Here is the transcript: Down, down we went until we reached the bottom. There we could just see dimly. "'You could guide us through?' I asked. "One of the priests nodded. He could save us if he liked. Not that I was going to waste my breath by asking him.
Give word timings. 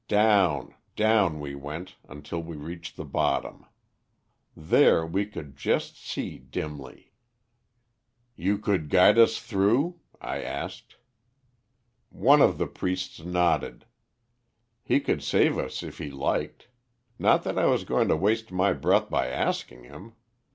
Down, 0.07 0.73
down 0.95 1.39
we 1.39 1.53
went 1.53 1.95
until 2.09 2.41
we 2.41 2.57
reached 2.57 2.97
the 2.97 3.05
bottom. 3.05 3.67
There 4.57 5.05
we 5.05 5.27
could 5.27 5.55
just 5.55 6.03
see 6.03 6.39
dimly. 6.39 7.13
"'You 8.35 8.57
could 8.57 8.89
guide 8.89 9.19
us 9.19 9.37
through?' 9.37 9.99
I 10.19 10.41
asked. 10.41 10.97
"One 12.09 12.41
of 12.41 12.57
the 12.57 12.65
priests 12.65 13.19
nodded. 13.23 13.85
He 14.81 14.99
could 15.01 15.21
save 15.21 15.59
us 15.59 15.83
if 15.83 15.99
he 15.99 16.09
liked. 16.09 16.67
Not 17.19 17.43
that 17.43 17.59
I 17.59 17.67
was 17.67 17.83
going 17.83 18.07
to 18.07 18.15
waste 18.15 18.51
my 18.51 18.73
breath 18.73 19.07
by 19.07 19.27
asking 19.27 19.83
him. 19.83 20.13